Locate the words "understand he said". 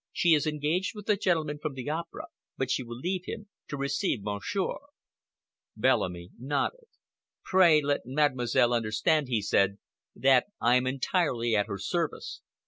8.73-9.77